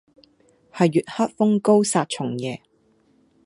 [0.73, 2.63] 係月黑風高殺蟲夜